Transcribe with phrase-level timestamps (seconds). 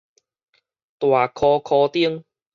[0.97, 2.25] 大箍箍丁